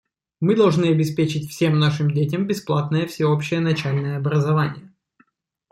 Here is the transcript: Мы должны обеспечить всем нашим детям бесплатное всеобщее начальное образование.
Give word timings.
Мы 0.39 0.55
должны 0.55 0.85
обеспечить 0.85 1.47
всем 1.51 1.77
нашим 1.77 2.09
детям 2.09 2.47
бесплатное 2.47 3.05
всеобщее 3.05 3.59
начальное 3.59 4.17
образование. 4.17 4.91